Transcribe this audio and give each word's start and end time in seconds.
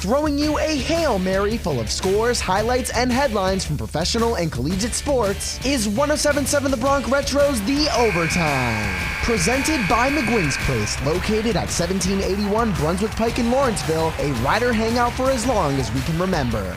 throwing 0.00 0.38
you 0.38 0.58
a 0.58 0.76
Hail 0.76 1.18
Mary 1.18 1.56
full 1.56 1.80
of 1.80 1.90
scores, 1.90 2.40
highlights, 2.40 2.90
and 2.90 3.10
headlines 3.10 3.64
from 3.64 3.76
professional 3.76 4.36
and 4.36 4.52
collegiate 4.52 4.94
sports, 4.94 5.58
is 5.66 5.88
1077 5.88 6.70
The 6.70 6.76
Bronc 6.76 7.10
Retro's 7.10 7.60
The 7.62 7.88
Overtime. 7.98 8.96
Presented 9.24 9.86
by 9.88 10.08
McGuinn's 10.10 10.56
Place, 10.58 11.00
located 11.04 11.56
at 11.56 11.66
1781 11.66 12.72
Brunswick 12.74 13.10
Pike 13.12 13.38
in 13.40 13.50
Lawrenceville, 13.50 14.12
a 14.18 14.32
rider 14.44 14.72
hangout 14.72 15.12
for 15.14 15.30
as 15.30 15.44
long 15.46 15.74
as 15.74 15.92
we 15.92 16.00
can 16.02 16.18
remember. 16.18 16.76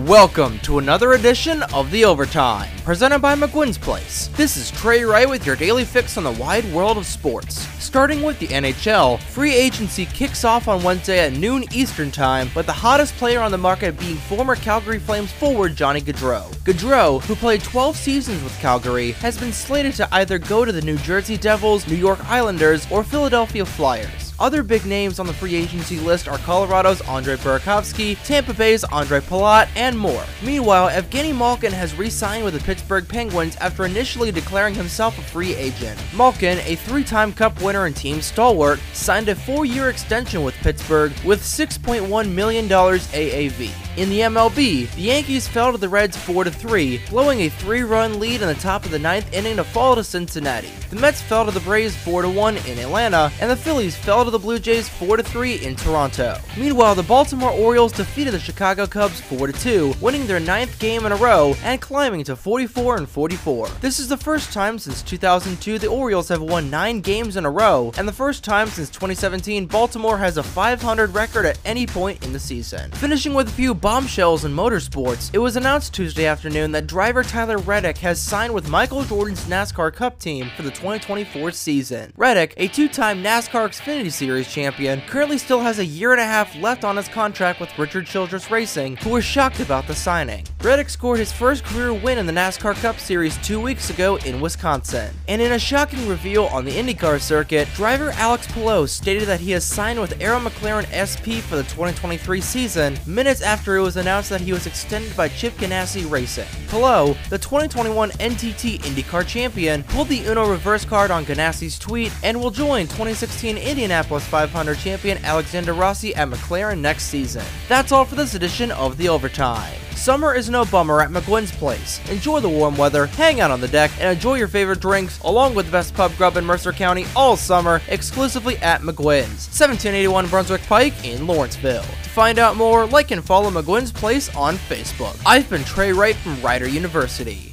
Welcome 0.00 0.58
to 0.58 0.78
another 0.78 1.14
edition 1.14 1.62
of 1.72 1.90
The 1.90 2.04
Overtime, 2.04 2.68
presented 2.84 3.20
by 3.20 3.34
McGuinn's 3.34 3.78
Place. 3.78 4.28
This 4.34 4.58
is 4.58 4.70
Trey 4.70 5.04
Wright 5.04 5.26
with 5.26 5.46
your 5.46 5.56
daily 5.56 5.86
fix 5.86 6.18
on 6.18 6.24
the 6.24 6.32
wide 6.32 6.70
world 6.70 6.98
of 6.98 7.06
sports. 7.06 7.60
Starting 7.82 8.22
with 8.22 8.38
the 8.38 8.48
NHL, 8.48 9.18
free 9.18 9.54
agency 9.54 10.04
kicks 10.04 10.44
off 10.44 10.68
on 10.68 10.82
Wednesday 10.82 11.20
at 11.20 11.32
noon 11.32 11.64
Eastern 11.72 12.10
Time, 12.10 12.50
with 12.54 12.66
the 12.66 12.72
hottest 12.74 13.14
player 13.14 13.40
on 13.40 13.50
the 13.50 13.56
market 13.56 13.98
being 13.98 14.16
former 14.16 14.54
Calgary 14.54 14.98
Flames 14.98 15.32
forward 15.32 15.74
Johnny 15.74 16.02
Gaudreau. 16.02 16.46
Gaudreau, 16.56 17.22
who 17.22 17.34
played 17.34 17.62
12 17.62 17.96
seasons 17.96 18.44
with 18.44 18.58
Calgary, 18.58 19.12
has 19.12 19.38
been 19.38 19.50
slated 19.50 19.94
to 19.94 20.14
either 20.14 20.36
go 20.38 20.66
to 20.66 20.72
the 20.72 20.82
New 20.82 20.98
Jersey 20.98 21.38
Devils, 21.38 21.88
New 21.88 21.96
York 21.96 22.22
Islanders, 22.30 22.86
or 22.90 23.02
Philadelphia 23.02 23.64
Flyers. 23.64 24.25
Other 24.38 24.62
big 24.62 24.84
names 24.84 25.18
on 25.18 25.26
the 25.26 25.32
free 25.32 25.54
agency 25.54 25.98
list 25.98 26.28
are 26.28 26.36
Colorado's 26.38 27.00
Andre 27.02 27.36
Burakovsky, 27.36 28.22
Tampa 28.22 28.52
Bay's 28.52 28.84
Andre 28.84 29.20
Palat, 29.20 29.68
and 29.76 29.98
more. 29.98 30.24
Meanwhile, 30.44 30.90
Evgeny 30.90 31.34
Malkin 31.34 31.72
has 31.72 31.96
re-signed 31.96 32.44
with 32.44 32.52
the 32.52 32.60
Pittsburgh 32.60 33.08
Penguins 33.08 33.56
after 33.56 33.86
initially 33.86 34.30
declaring 34.30 34.74
himself 34.74 35.18
a 35.18 35.22
free 35.22 35.54
agent. 35.54 35.98
Malkin, 36.14 36.58
a 36.66 36.76
three-time 36.76 37.32
Cup 37.32 37.62
winner 37.62 37.86
and 37.86 37.96
team 37.96 38.20
stalwart, 38.20 38.78
signed 38.92 39.30
a 39.30 39.34
four-year 39.34 39.88
extension 39.88 40.42
with 40.42 40.54
Pittsburgh 40.56 41.12
with 41.24 41.40
$6.1 41.40 42.30
million 42.30 42.68
AAV. 42.68 43.85
In 43.96 44.10
the 44.10 44.20
MLB, 44.20 44.94
the 44.94 45.00
Yankees 45.00 45.48
fell 45.48 45.72
to 45.72 45.78
the 45.78 45.88
Reds 45.88 46.18
4-3, 46.18 47.08
blowing 47.08 47.40
a 47.40 47.48
three-run 47.48 48.20
lead 48.20 48.42
in 48.42 48.48
the 48.48 48.54
top 48.56 48.84
of 48.84 48.90
the 48.90 48.98
ninth 48.98 49.32
inning 49.32 49.56
to 49.56 49.64
fall 49.64 49.94
to 49.94 50.04
Cincinnati. 50.04 50.70
The 50.90 50.96
Mets 50.96 51.22
fell 51.22 51.46
to 51.46 51.50
the 51.50 51.60
Braves 51.60 51.96
4-1 51.96 52.68
in 52.68 52.78
Atlanta, 52.78 53.32
and 53.40 53.50
the 53.50 53.56
Phillies 53.56 53.96
fell 53.96 54.26
to 54.26 54.30
the 54.30 54.38
Blue 54.38 54.58
Jays 54.58 54.86
4-3 54.86 55.62
in 55.62 55.76
Toronto. 55.76 56.38
Meanwhile, 56.58 56.94
the 56.94 57.04
Baltimore 57.04 57.50
Orioles 57.50 57.92
defeated 57.92 58.32
the 58.32 58.38
Chicago 58.38 58.86
Cubs 58.86 59.22
4-2, 59.22 59.98
winning 60.02 60.26
their 60.26 60.40
ninth 60.40 60.78
game 60.78 61.06
in 61.06 61.12
a 61.12 61.16
row 61.16 61.56
and 61.62 61.80
climbing 61.80 62.22
to 62.24 62.36
44 62.36 62.98
and 62.98 63.08
44. 63.08 63.68
This 63.80 63.98
is 63.98 64.08
the 64.08 64.16
first 64.18 64.52
time 64.52 64.78
since 64.78 65.00
2002 65.02 65.78
the 65.78 65.86
Orioles 65.86 66.28
have 66.28 66.42
won 66.42 66.68
9 66.68 67.00
games 67.00 67.38
in 67.38 67.46
a 67.46 67.50
row, 67.50 67.92
and 67.96 68.06
the 68.06 68.12
first 68.12 68.44
time 68.44 68.68
since 68.68 68.90
2017 68.90 69.64
Baltimore 69.64 70.18
has 70.18 70.36
a 70.36 70.42
500 70.42 71.14
record 71.14 71.46
at 71.46 71.58
any 71.64 71.86
point 71.86 72.22
in 72.22 72.34
the 72.34 72.38
season. 72.38 72.90
Finishing 72.92 73.32
with 73.32 73.48
a 73.48 73.52
few 73.52 73.74
bombshells 73.86 74.44
in 74.44 74.52
motorsports, 74.52 75.30
it 75.32 75.38
was 75.38 75.54
announced 75.54 75.94
Tuesday 75.94 76.26
afternoon 76.26 76.72
that 76.72 76.88
driver 76.88 77.22
Tyler 77.22 77.58
Reddick 77.58 77.96
has 77.98 78.20
signed 78.20 78.52
with 78.52 78.68
Michael 78.68 79.04
Jordan's 79.04 79.44
NASCAR 79.44 79.94
Cup 79.94 80.18
team 80.18 80.50
for 80.56 80.62
the 80.62 80.72
2024 80.72 81.52
season. 81.52 82.12
Reddick, 82.16 82.52
a 82.56 82.66
two-time 82.66 83.22
NASCAR 83.22 83.68
Xfinity 83.68 84.10
Series 84.10 84.52
champion, 84.52 85.02
currently 85.02 85.38
still 85.38 85.60
has 85.60 85.78
a 85.78 85.84
year 85.84 86.10
and 86.10 86.20
a 86.20 86.24
half 86.24 86.56
left 86.56 86.82
on 86.82 86.96
his 86.96 87.06
contract 87.06 87.60
with 87.60 87.78
Richard 87.78 88.06
Childress 88.06 88.50
Racing, 88.50 88.96
who 88.96 89.10
was 89.10 89.24
shocked 89.24 89.60
about 89.60 89.86
the 89.86 89.94
signing. 89.94 90.44
Reddick 90.66 90.88
scored 90.88 91.20
his 91.20 91.30
first 91.30 91.62
career 91.62 91.94
win 91.94 92.18
in 92.18 92.26
the 92.26 92.32
NASCAR 92.32 92.74
Cup 92.74 92.98
Series 92.98 93.38
two 93.38 93.60
weeks 93.60 93.88
ago 93.88 94.16
in 94.26 94.40
Wisconsin. 94.40 95.14
And 95.28 95.40
in 95.40 95.52
a 95.52 95.60
shocking 95.60 96.08
reveal 96.08 96.46
on 96.46 96.64
the 96.64 96.72
IndyCar 96.72 97.20
circuit, 97.20 97.68
driver 97.76 98.10
Alex 98.16 98.48
Palou 98.48 98.88
stated 98.88 99.28
that 99.28 99.38
he 99.38 99.52
has 99.52 99.64
signed 99.64 100.00
with 100.00 100.20
Arrow 100.20 100.40
McLaren 100.40 100.86
SP 100.90 101.38
for 101.40 101.54
the 101.54 101.62
2023 101.62 102.40
season 102.40 102.98
minutes 103.06 103.42
after 103.42 103.76
it 103.76 103.82
was 103.82 103.96
announced 103.96 104.28
that 104.30 104.40
he 104.40 104.52
was 104.52 104.66
extended 104.66 105.16
by 105.16 105.28
Chip 105.28 105.54
Ganassi 105.54 106.10
Racing. 106.10 106.48
Palou, 106.66 107.14
the 107.30 107.38
2021 107.38 108.10
NTT 108.10 108.80
IndyCar 108.80 109.24
champion, 109.24 109.84
pulled 109.84 110.08
the 110.08 110.26
Uno 110.26 110.50
reverse 110.50 110.84
card 110.84 111.12
on 111.12 111.24
Ganassi's 111.24 111.78
tweet 111.78 112.12
and 112.24 112.40
will 112.40 112.50
join 112.50 112.88
2016 112.88 113.56
Indianapolis 113.56 114.26
500 114.26 114.78
champion 114.78 115.24
Alexander 115.24 115.74
Rossi 115.74 116.12
at 116.16 116.28
McLaren 116.28 116.80
next 116.80 117.04
season. 117.04 117.44
That's 117.68 117.92
all 117.92 118.04
for 118.04 118.16
this 118.16 118.34
edition 118.34 118.72
of 118.72 118.96
The 118.96 119.08
Overtime. 119.08 119.85
Summer 119.96 120.34
is 120.34 120.48
no 120.50 120.64
bummer 120.66 121.00
at 121.00 121.10
McGuinn's 121.10 121.50
Place. 121.50 122.00
Enjoy 122.10 122.38
the 122.38 122.48
warm 122.48 122.76
weather, 122.76 123.06
hang 123.06 123.40
out 123.40 123.50
on 123.50 123.60
the 123.60 123.66
deck, 123.66 123.90
and 123.98 124.12
enjoy 124.12 124.34
your 124.34 124.46
favorite 124.46 124.78
drinks 124.78 125.18
along 125.20 125.54
with 125.54 125.66
the 125.66 125.72
best 125.72 125.94
pub 125.94 126.14
grub 126.16 126.36
in 126.36 126.44
Mercer 126.44 126.70
County 126.70 127.06
all 127.16 127.36
summer 127.36 127.80
exclusively 127.88 128.56
at 128.58 128.82
McGuinn's, 128.82 129.48
1781 129.48 130.28
Brunswick 130.28 130.62
Pike 130.62 131.04
in 131.04 131.26
Lawrenceville. 131.26 131.82
To 131.82 132.08
find 132.10 132.38
out 132.38 132.56
more, 132.56 132.86
like 132.86 133.10
and 133.10 133.24
follow 133.24 133.50
McGuinn's 133.50 133.90
Place 133.90 134.32
on 134.36 134.56
Facebook. 134.56 135.20
I've 135.26 135.48
been 135.50 135.64
Trey 135.64 135.92
Wright 135.92 136.14
from 136.14 136.40
Rider 136.40 136.68
University. 136.68 137.52